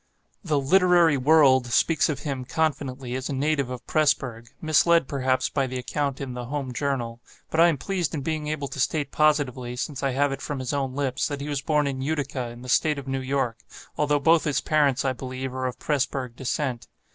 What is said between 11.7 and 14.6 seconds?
in Utica, in the State of New York, although both his